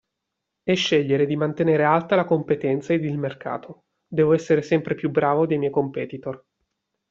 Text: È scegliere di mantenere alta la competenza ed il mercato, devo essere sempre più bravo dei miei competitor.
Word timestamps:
È 0.63 0.73
scegliere 0.73 1.27
di 1.27 1.35
mantenere 1.35 1.83
alta 1.83 2.15
la 2.15 2.25
competenza 2.25 2.91
ed 2.91 3.05
il 3.05 3.19
mercato, 3.19 3.83
devo 4.07 4.33
essere 4.33 4.63
sempre 4.63 4.95
più 4.95 5.11
bravo 5.11 5.45
dei 5.45 5.59
miei 5.59 5.69
competitor. 5.71 6.43